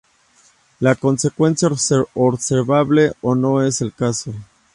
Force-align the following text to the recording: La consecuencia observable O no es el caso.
La 0.79 0.95
consecuencia 0.95 1.69
observable 2.15 3.11
O 3.21 3.35
no 3.35 3.61
es 3.63 3.81
el 3.81 3.93
caso. 3.93 4.33